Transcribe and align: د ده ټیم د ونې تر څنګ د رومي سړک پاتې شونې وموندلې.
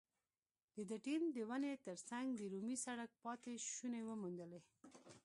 د 0.75 0.77
ده 0.89 0.97
ټیم 1.05 1.21
د 1.35 1.37
ونې 1.49 1.73
تر 1.85 1.97
څنګ 2.09 2.25
د 2.39 2.41
رومي 2.53 2.77
سړک 2.85 3.11
پاتې 3.23 3.53
شونې 3.73 4.01
وموندلې. 4.05 4.61